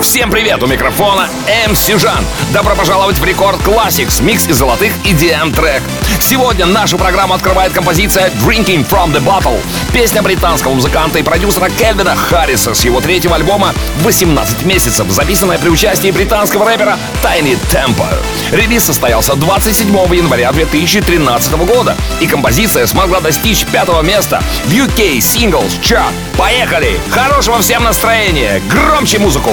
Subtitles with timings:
[0.00, 0.62] Всем привет!
[0.62, 1.28] У микрофона
[1.68, 2.24] MC Жан.
[2.52, 5.82] Добро пожаловать в Record Classics, микс из золотых EDM трек.
[6.20, 9.60] Сегодня нашу программу открывает композиция Drinking from the Bottle.
[9.92, 13.74] Песня британского музыканта и продюсера Кельвина Харриса с его третьего альбома
[14.04, 18.06] «18 месяцев», записанная при участии британского рэпера Tiny Tempo.
[18.52, 25.80] Релиз состоялся 27 января 2013 года, и композиция смогла достичь пятого места в UK Singles
[25.82, 26.12] Chart.
[26.37, 26.99] Поехали!
[27.11, 28.61] Хорошего всем настроения!
[28.69, 29.51] Громче музыку!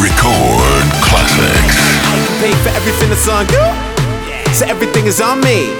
[0.00, 1.76] Record Classics.
[2.40, 3.92] Pay for everything that's on you.
[4.54, 5.70] So everything is on me.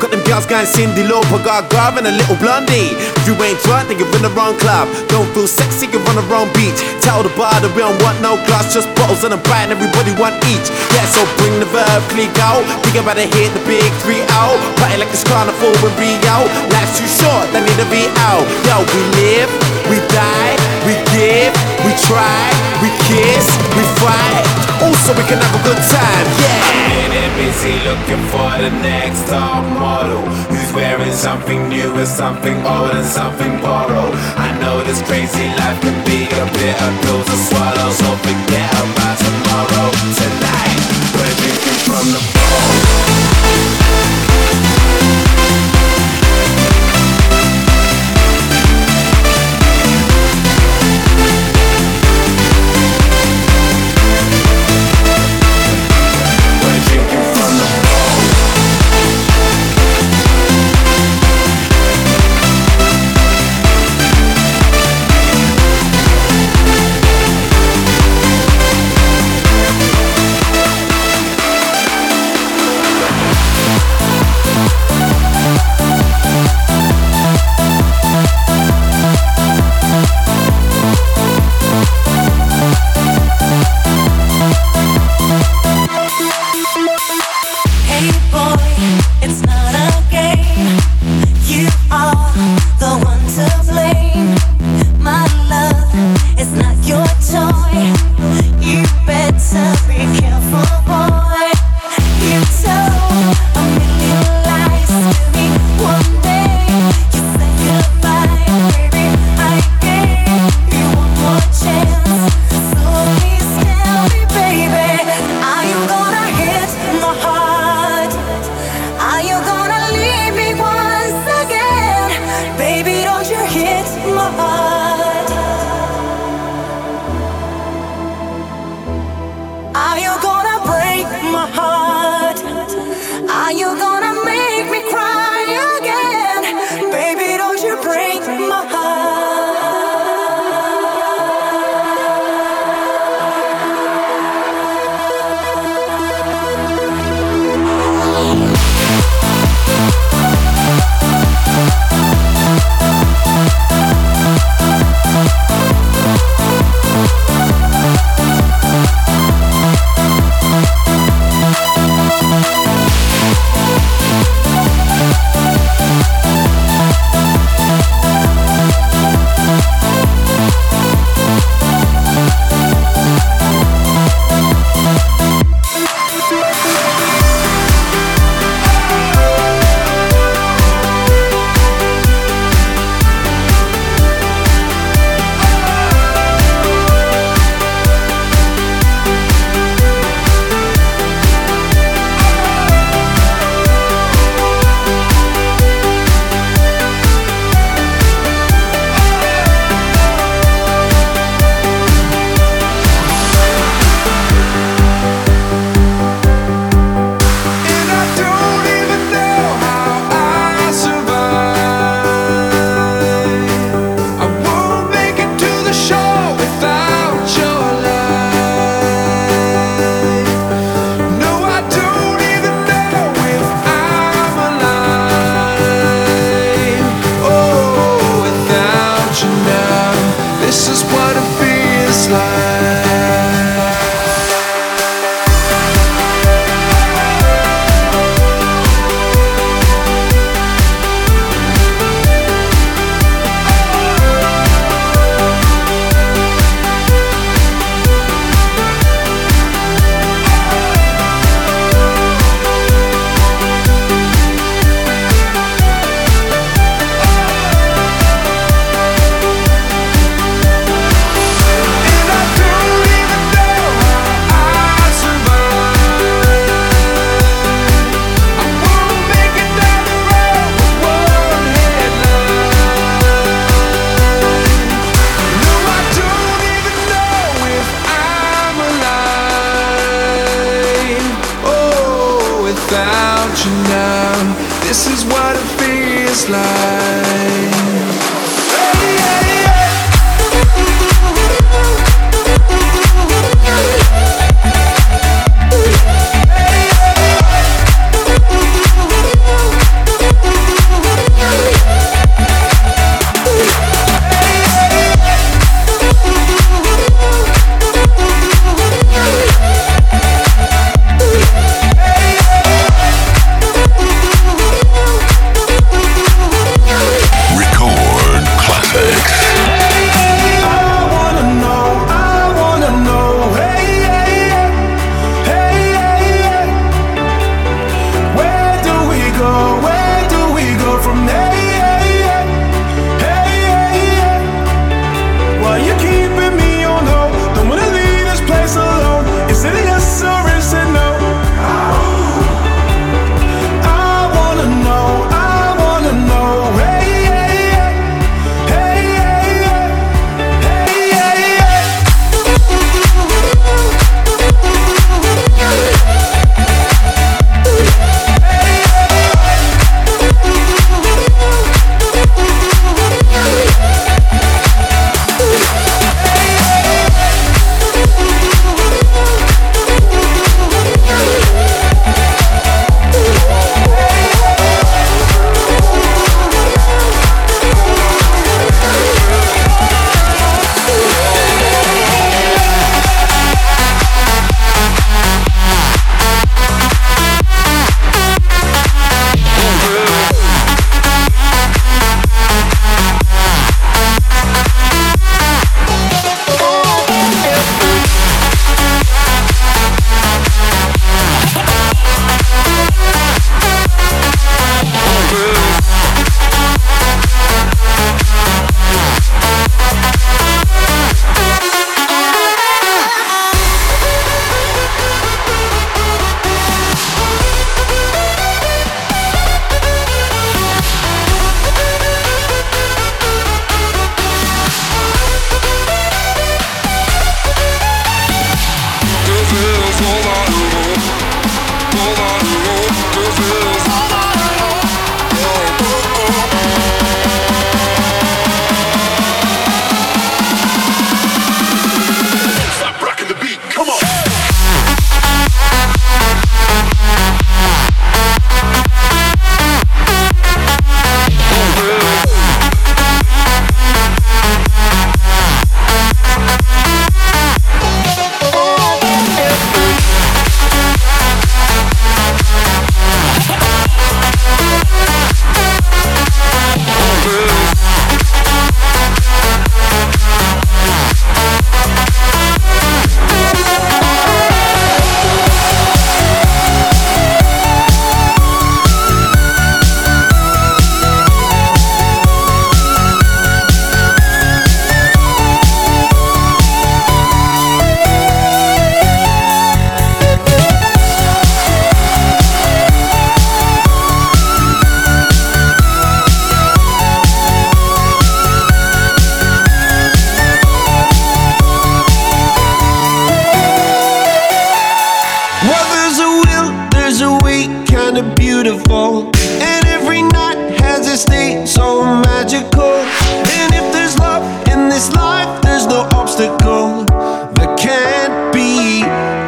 [0.00, 2.96] Got them girls going Cindy Lauper, got Garv and a little blondie.
[3.20, 4.88] If you ain't drunk, then you're in the wrong club.
[5.12, 6.80] Don't feel sexy, you're on the wrong beach.
[7.04, 9.76] Tell the bar that we don't want no glass, just bottles and a bite, and
[9.76, 10.72] everybody want each.
[10.96, 12.64] Yeah, so bring the verb, click out.
[12.80, 14.56] Think about it, hit the big three out.
[14.80, 16.48] Party like it's carnival in Rio.
[16.72, 18.48] Life's too short, they need to be out.
[18.64, 19.52] Yo, we live,
[19.89, 20.55] we die,
[20.85, 21.53] we give,
[21.85, 22.45] we try,
[22.81, 23.45] we kiss,
[23.77, 24.45] we fight.
[24.81, 26.85] Also, we can have a good time, yeah.
[26.91, 32.91] Getting busy looking for the next top model Who's wearing something new and something old
[32.91, 37.89] and something borrowed I know this crazy life can be a bitter pill to swallow
[37.91, 39.89] So forget about tomorrow
[40.19, 40.79] Tonight,
[41.15, 42.64] we're drinking from the bowl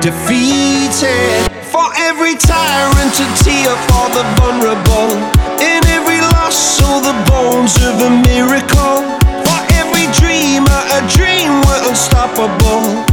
[0.01, 1.51] defeated.
[1.73, 5.11] For every tyrant to tear for the vulnerable.
[5.59, 9.03] In every loss, so the bones of a miracle.
[9.45, 13.03] For every dreamer, a dream were unstoppable.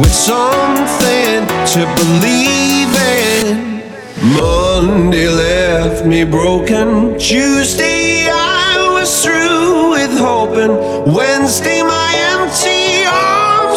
[0.00, 3.82] With something to believe in.
[4.40, 7.18] Monday left me broken.
[7.18, 10.74] Tuesday, I was through with hoping.
[11.14, 12.03] Wednesday, my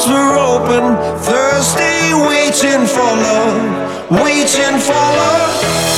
[0.09, 0.83] were open,
[1.19, 5.53] Thursday, waiting for love, waiting for love.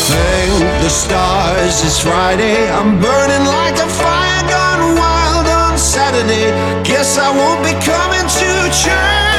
[0.09, 2.69] Thank the stars, it's Friday.
[2.71, 6.49] I'm burning like a fire gone wild on Saturday.
[6.83, 8.49] Guess I won't be coming to
[8.83, 9.38] church.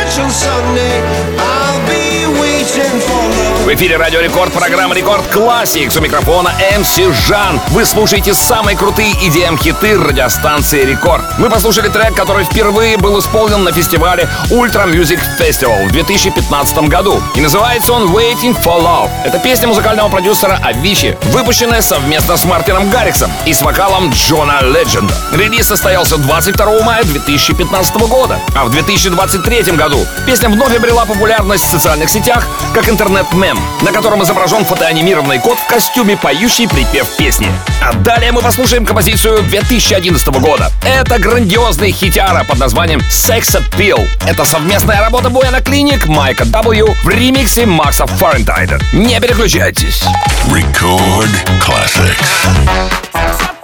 [3.64, 5.96] В эфире Радио Рекорд, программа Record Classics.
[5.96, 7.60] У микрофона MC Жан.
[7.68, 11.22] Вы слушаете самые крутые EDM-хиты радиостанции Рекорд.
[11.38, 17.22] Мы послушали трек, который впервые был исполнен на фестивале Ultra Music Festival в 2015 году.
[17.36, 19.10] И называется он Waiting for Love.
[19.24, 25.14] Это песня музыкального продюсера Авичи, выпущенная совместно с Мартином Гарриксом и с вокалом Джона Ледженда.
[25.32, 28.38] Релиз состоялся 22 мая 2015 года.
[28.54, 34.22] А в 2023 году песня вновь обрела популярность в социальных сетях как интернет-мем, на котором
[34.22, 37.48] изображен фотоанимированный кот в костюме, поющий припев песни.
[37.82, 40.70] А далее мы послушаем композицию 2011 года.
[40.84, 44.06] Это грандиозный хитяра под названием Sex Appeal.
[44.26, 48.78] Это совместная работа Буэна Клиник, Майка W в ремиксе Макса Фарентайда.
[48.92, 50.02] Не переключайтесь.
[50.48, 53.59] Record classics.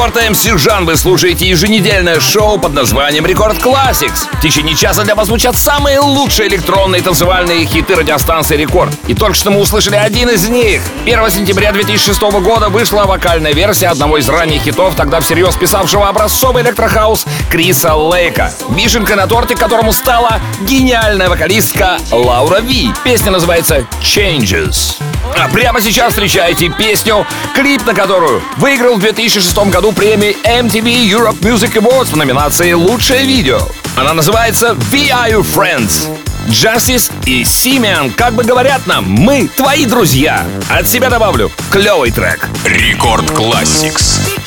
[0.00, 4.26] Рекорд MC Жан вы слушаете еженедельное шоу под названием Record Classics.
[4.32, 8.90] В течение часа для вас звучат самые лучшие электронные танцевальные хиты радиостанции Рекорд.
[9.08, 10.80] И только что мы услышали один из них.
[11.04, 16.62] 1 сентября 2006 года вышла вокальная версия одного из ранних хитов, тогда всерьез писавшего образцовый
[16.62, 18.54] электрохаус Криса Лейка.
[18.70, 22.90] Вишенкой на торте, которому стала гениальная вокалистка Лаура Ви.
[23.04, 24.94] Песня называется Changes.
[25.36, 31.40] А прямо сейчас встречаете песню, клип на которую выиграл в 2006 году премию MTV Europe
[31.40, 33.60] Music Awards в номинации «Лучшее видео».
[33.96, 36.08] Она называется «We Are Your Friends».
[36.48, 40.44] Justice и Симеон как бы говорят нам «Мы твои друзья».
[40.68, 42.48] От себя добавлю клевый трек.
[42.64, 44.39] Рекорд Classics.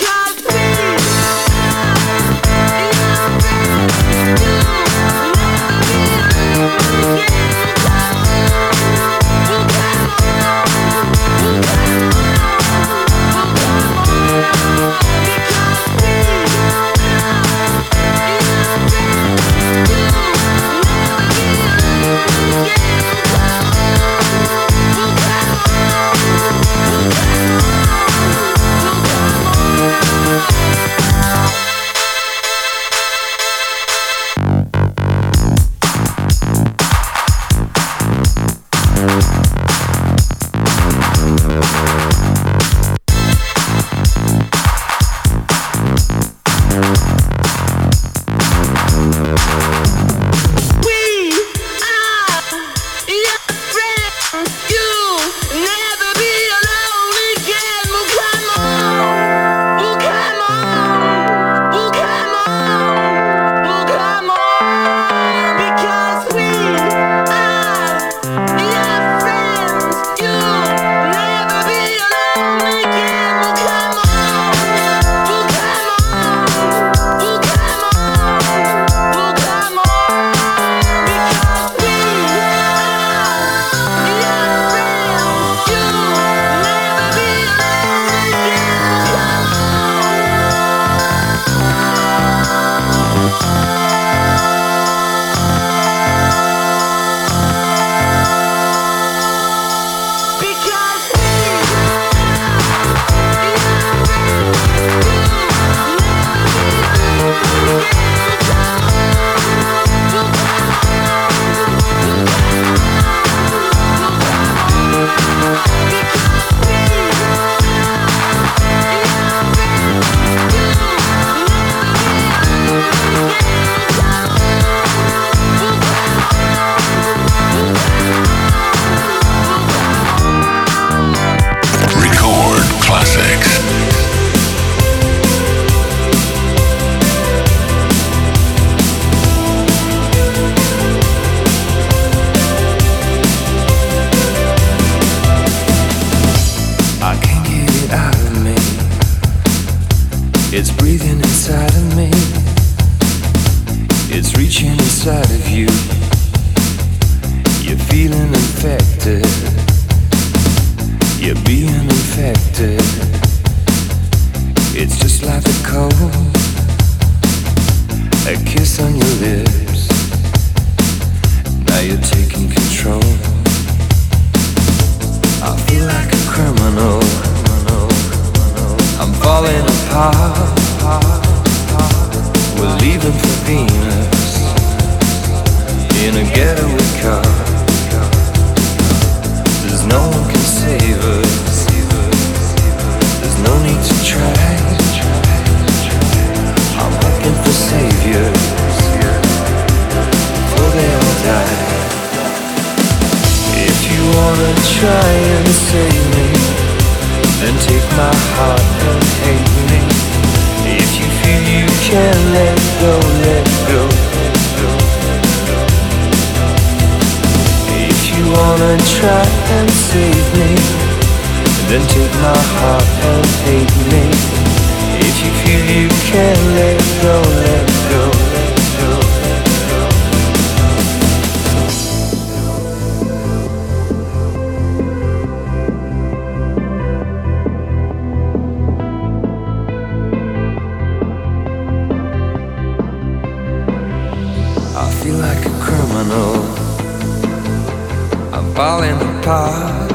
[248.35, 249.91] I'm falling apart.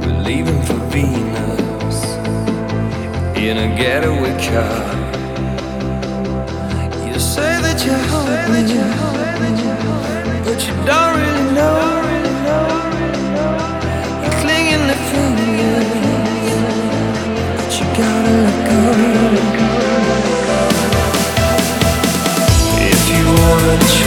[0.00, 2.04] We're leaving for Venus
[3.36, 4.94] in a getaway car.
[7.08, 7.98] You say that you're
[8.52, 8.62] me,
[10.44, 11.85] but you don't really know.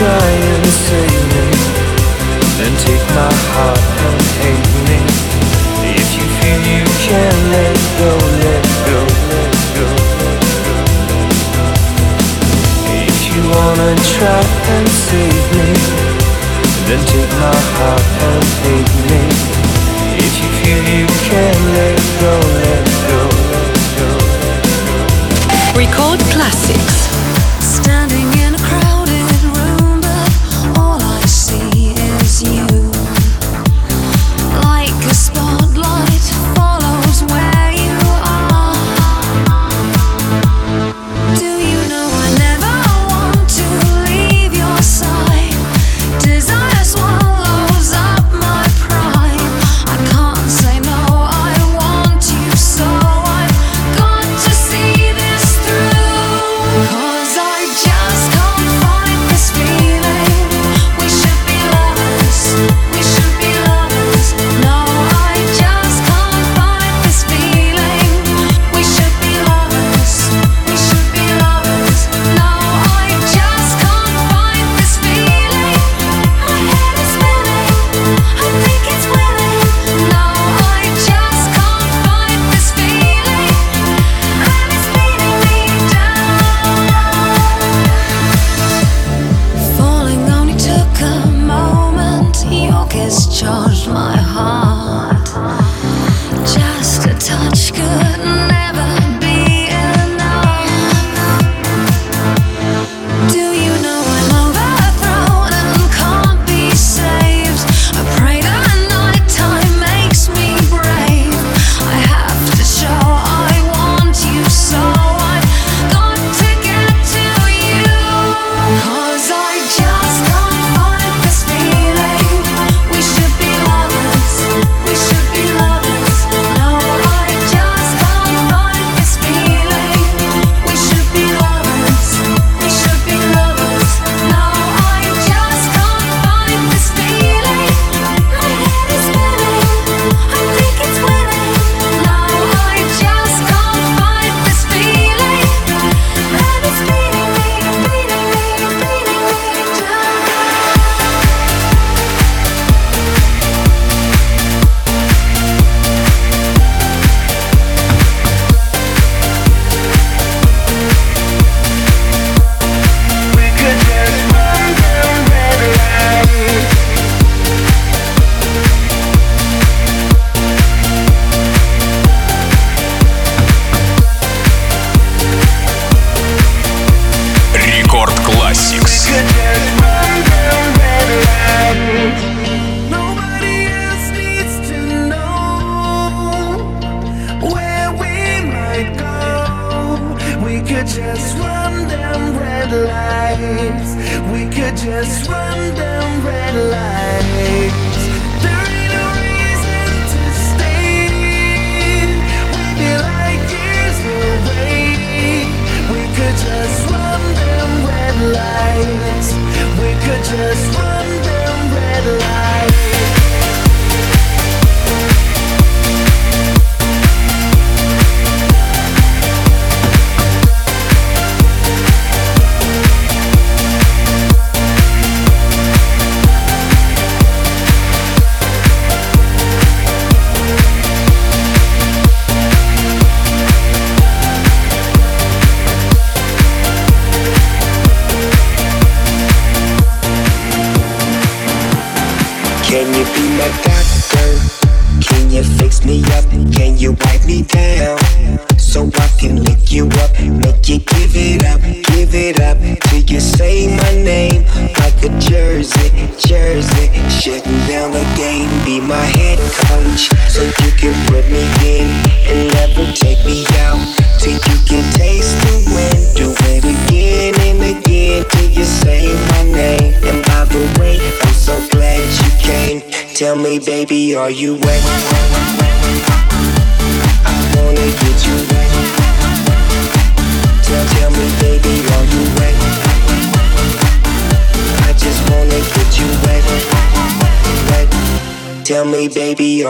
[0.00, 1.48] try and save me.
[2.56, 4.98] Then take my heart and hate me.
[6.00, 8.12] If you feel you can let go,
[8.44, 8.98] let go,
[9.32, 9.86] let go,
[13.08, 14.42] If you wanna try
[14.74, 15.70] and save me
[16.88, 19.22] Then take my heart and hate me.
[20.26, 22.34] If you feel you can let go,
[22.64, 23.20] let go,
[23.52, 24.08] let go.
[25.82, 26.79] Record classic.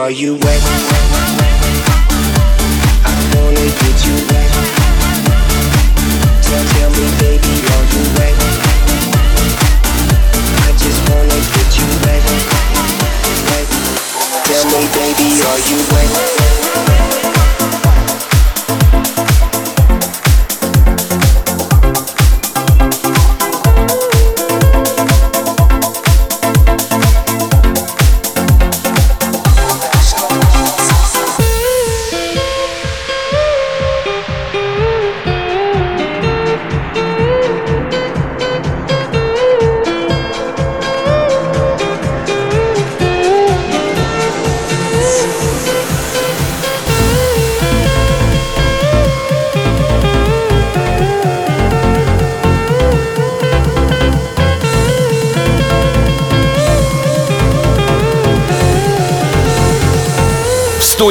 [0.01, 0.90] Are you wet?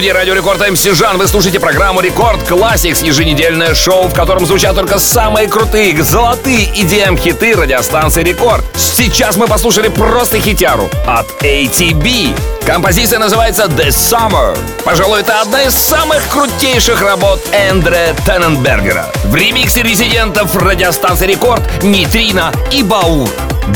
[0.00, 4.74] Студии Радио Рекорд MC Жан вы слушаете программу Record Classics, еженедельное шоу, в котором звучат
[4.74, 8.64] только самые крутые, золотые EDM-хиты радиостанции Рекорд.
[8.74, 12.34] Сейчас мы послушали просто хитяру от ATB.
[12.64, 14.56] Композиция называется The Summer.
[14.86, 19.04] Пожалуй, это одна из самых крутейших работ Эндре Тенненбергера.
[19.24, 23.28] В ремиксе резидентов радиостанции Рекорд Нитрина и Баур.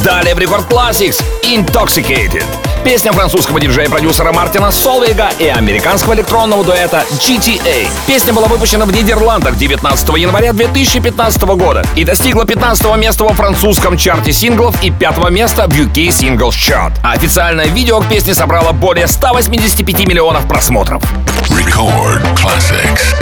[0.03, 2.64] Далее в Record Classics Intoxicated.
[2.85, 7.89] Песня французского диджея-продюсера Мартина Солвейга и американского электронного дуэта GTA.
[8.07, 13.97] Песня была выпущена в Нидерландах 19 января 2015 года и достигла 15 места во французском
[13.97, 16.93] чарте синглов и 5 места в UK Singles Chart.
[17.03, 21.03] А официальное видео к песне собрало более 185 миллионов просмотров.
[21.49, 23.15] Record classics.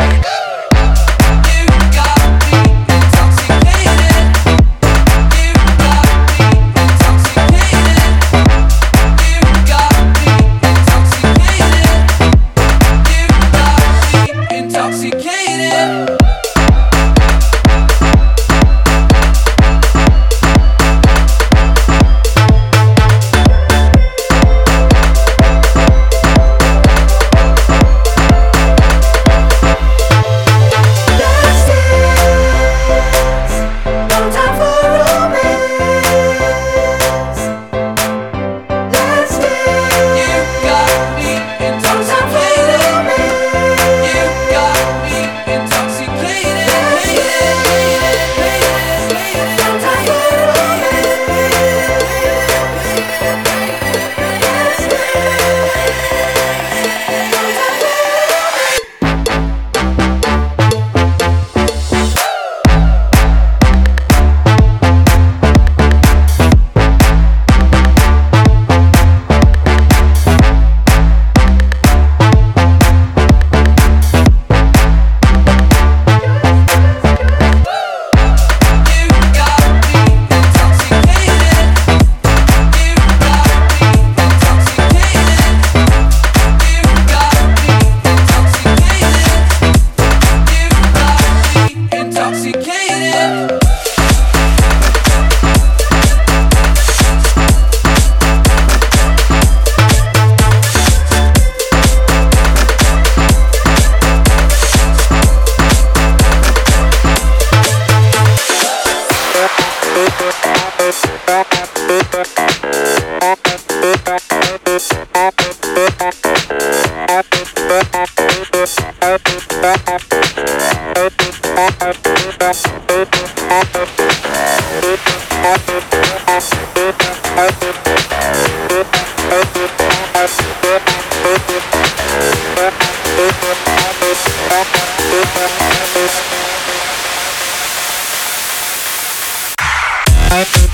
[140.32, 140.72] Música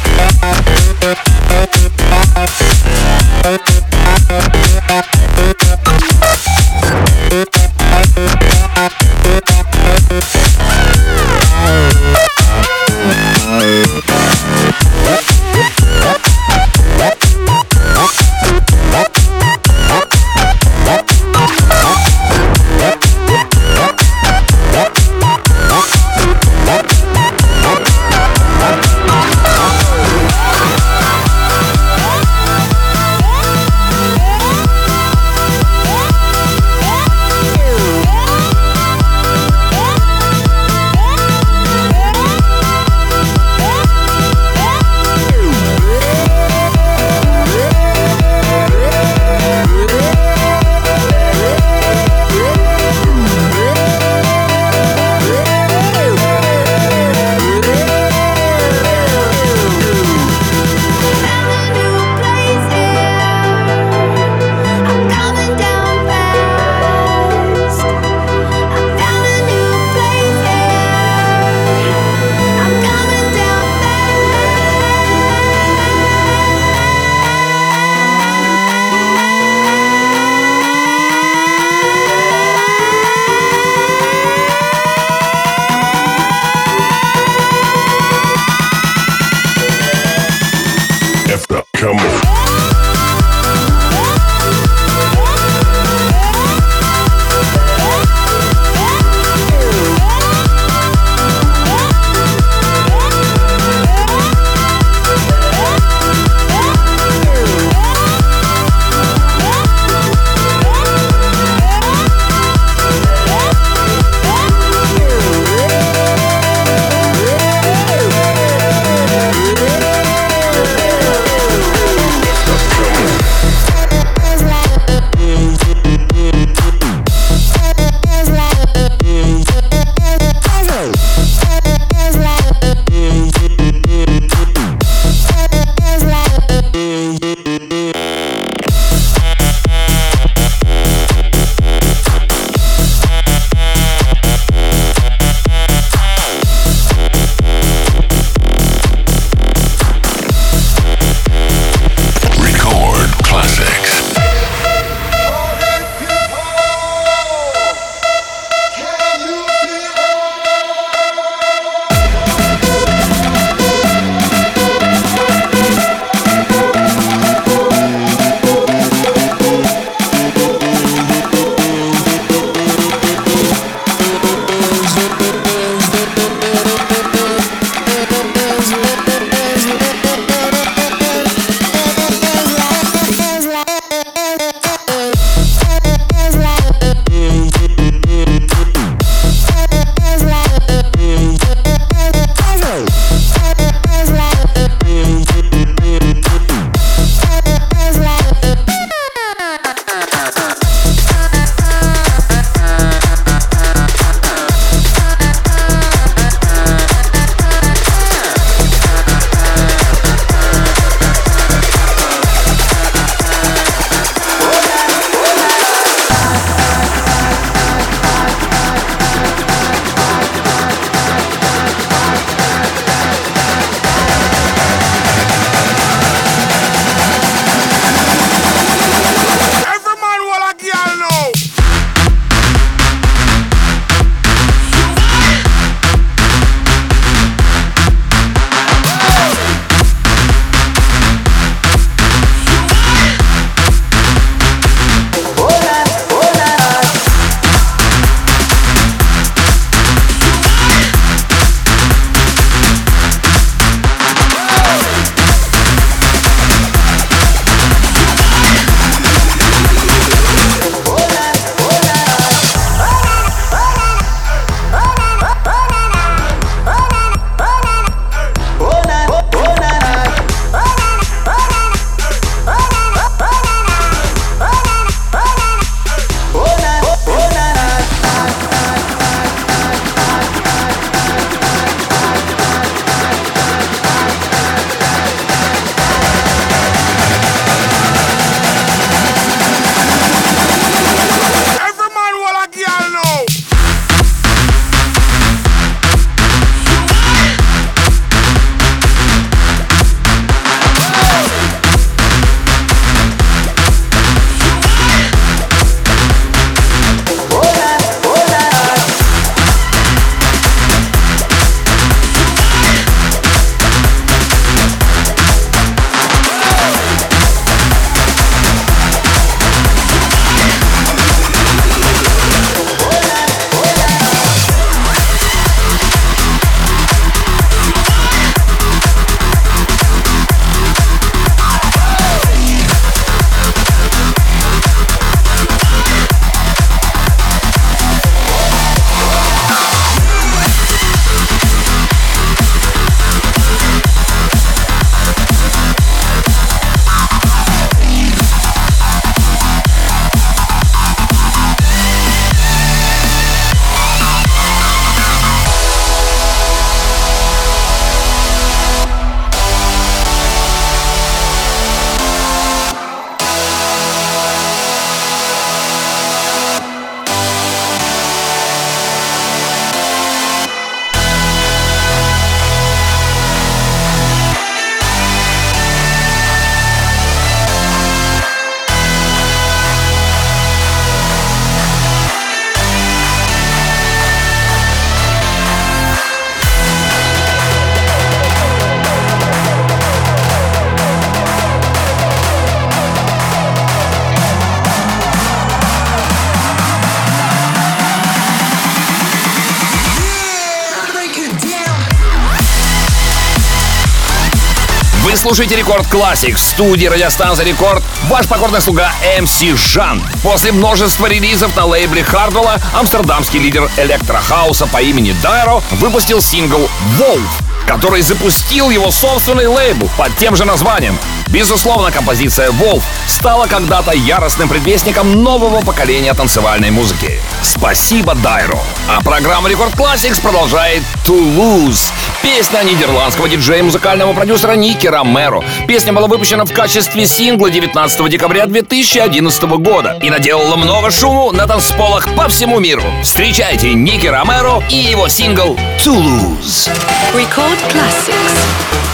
[405.19, 407.83] слушаете Record Classics в студии радиостанции Рекорд.
[408.05, 410.01] Ваш покорный слуга MC Жан.
[410.23, 417.29] После множества релизов на лейбле Хардвелла амстердамский лидер электрохауса по имени Дайро выпустил сингл «WOLV»,
[417.67, 420.97] который запустил его собственный лейбл под тем же названием.
[421.27, 427.21] Безусловно, композиция «WOLV» стала когда-то яростным предвестником нового поколения танцевальной музыки.
[427.43, 428.61] Спасибо, Дайро.
[428.89, 431.91] А программа Record Classics продолжает «Toulouse».
[432.37, 435.43] Песня нидерландского диджея и музыкального продюсера Ники Ромеро.
[435.67, 441.47] Песня была выпущена в качестве сингла 19 декабря 2011 года и наделала много шуму на
[441.47, 442.83] танцполах по всему миру.
[443.03, 446.71] Встречайте Ники Ромеро и его сингл «To Lose».
[447.15, 448.88] Record Classics.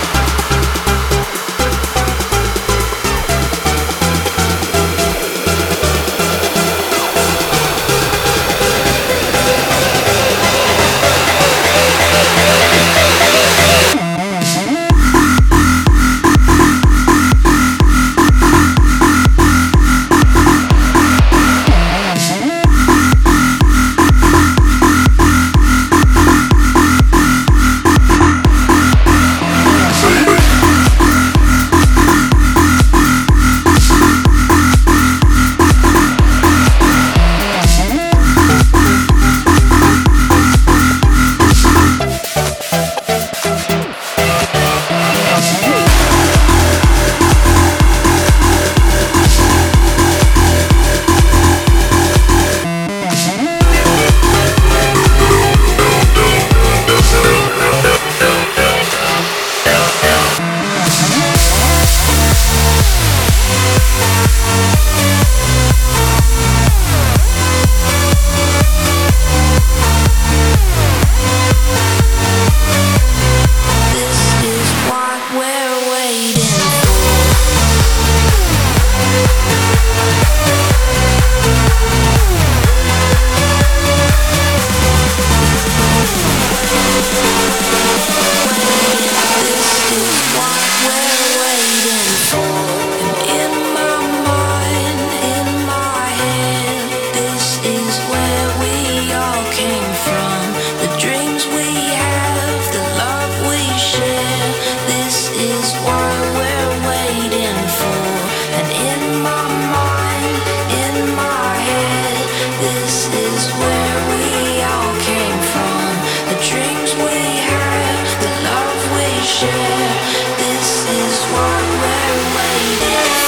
[119.35, 123.25] This is what we're waiting.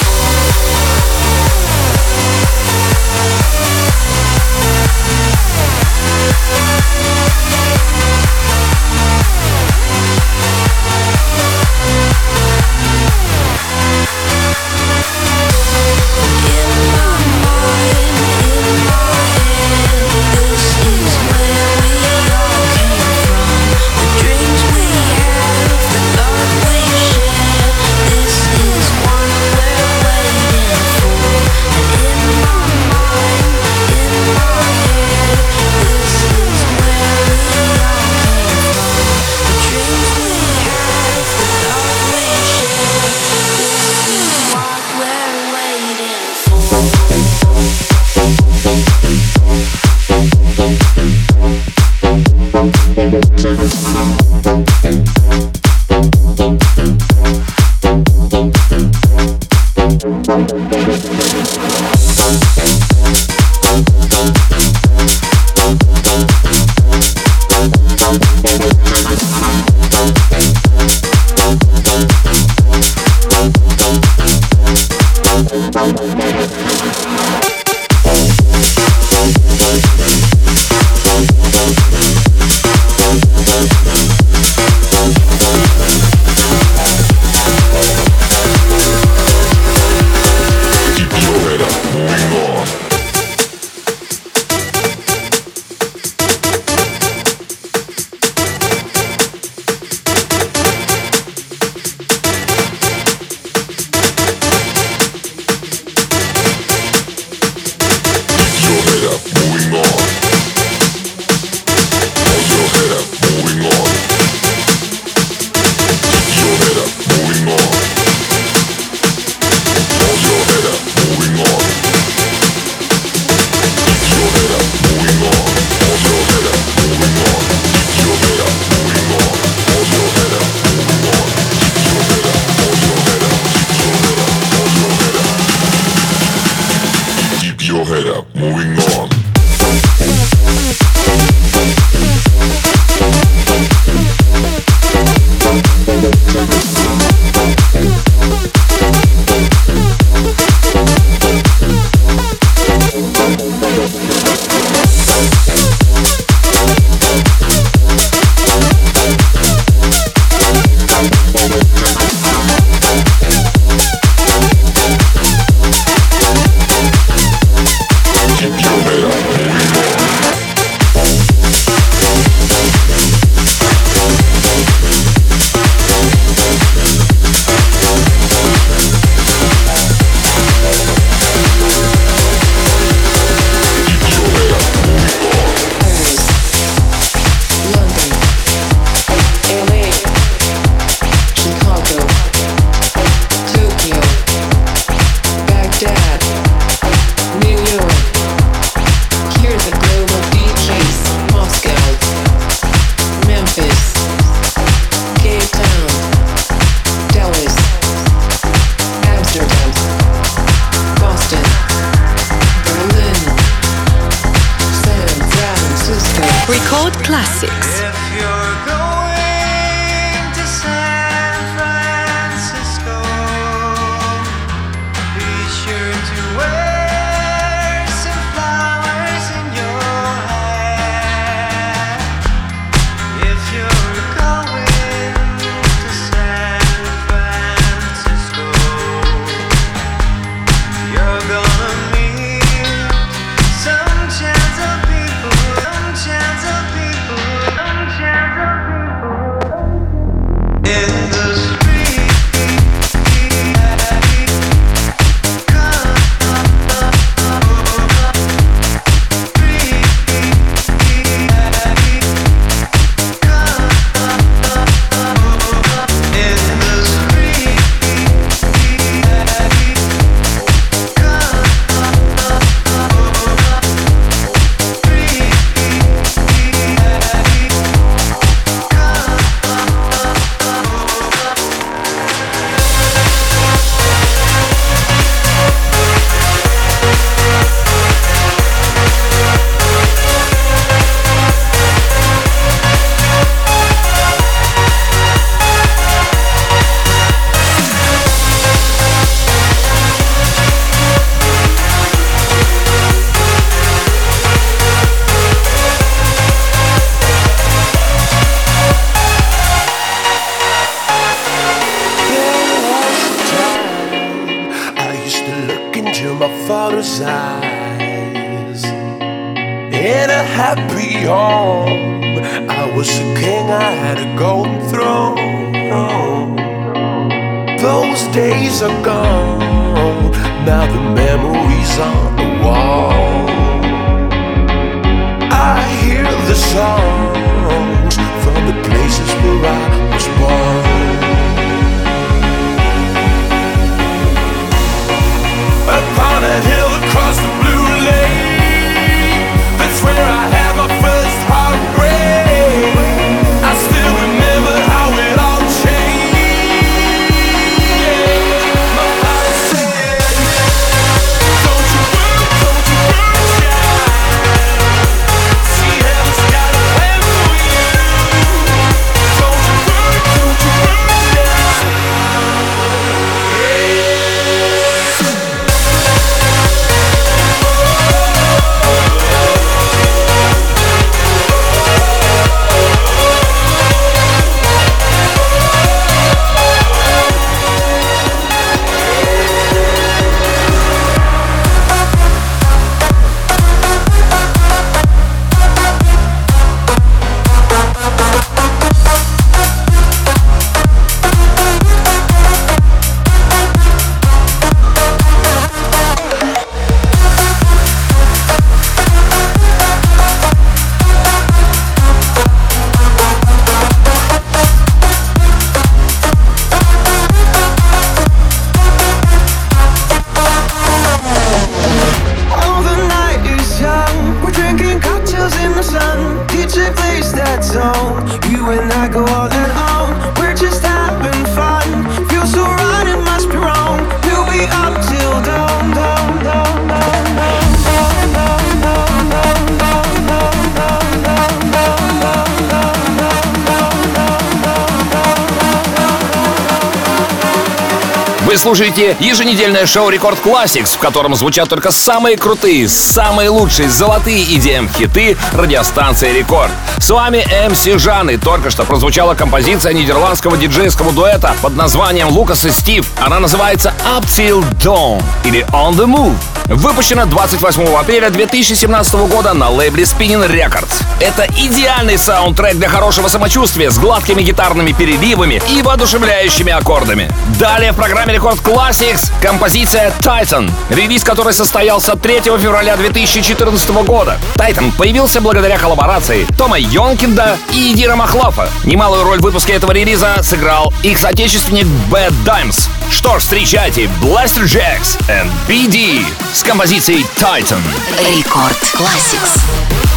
[448.27, 454.21] Вы слушаете еженедельное шоу Рекорд Classics, в котором звучат только самые крутые, самые лучшие золотые
[454.21, 456.51] EDM-хиты радиостанции Рекорд.
[456.77, 462.43] С вами МС Жан, и только что прозвучала композиция нидерландского диджейского дуэта под названием «Лукас
[462.43, 462.85] и Стив».
[462.99, 466.17] Она называется «Up Till Dawn» или «On the Move».
[466.47, 470.81] Выпущена 28 апреля 2017 года на лейбле Spinning Records.
[471.01, 477.11] Это идеальный саундтрек для хорошего самочувствия с гладкими гитарными переливами и воодушевляющими аккордами.
[477.37, 484.17] Далее в программе Рекорд Classics композиция Titan, релиз которой состоялся 3 февраля 2014 года.
[484.33, 488.49] Titan появился благодаря коллаборации Тома Йонкинда и Дира Махлофа.
[488.63, 492.67] Немалую роль в выпуске этого релиза сыграл их соотечественник Bad Dimes.
[492.89, 496.03] Что ж, встречайте Blaster Jacks and BD
[496.33, 497.61] с композицией Titan.
[497.99, 499.96] Рекорд Classics.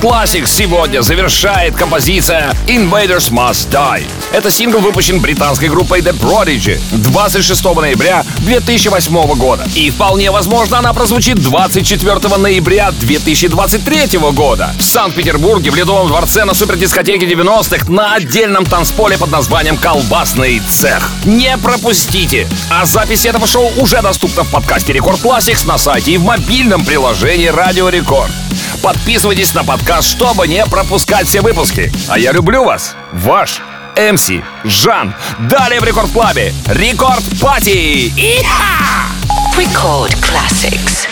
[0.00, 4.06] Classic сегодня завершает композиция Invaders Must Die.
[4.32, 9.66] Это сингл выпущен британской группой The Prodigy 26 ноября 2008 года.
[9.74, 16.54] И вполне возможно она прозвучит 24 ноября 2023 года в Санкт-Петербурге в Ледовом дворце на
[16.54, 21.10] супердискотеке 90-х на отдельном танцполе под названием «Колбасный цех».
[21.24, 22.46] Не пропустите!
[22.70, 26.84] А запись этого шоу уже доступна в подкасте Рекорд Classics на сайте и в мобильном
[26.84, 28.30] приложении Радио Рекорд.
[28.88, 31.92] Подписывайтесь на подкаст, чтобы не пропускать все выпуски.
[32.08, 32.96] А я люблю вас.
[33.12, 33.60] Ваш
[33.94, 34.30] МС
[34.64, 35.14] Жан.
[35.40, 36.54] Далее в Рекорд Клабе.
[36.68, 38.10] Рекорд Пати.
[39.58, 41.06] Record Classics.